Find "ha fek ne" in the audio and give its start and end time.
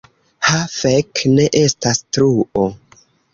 0.45-1.45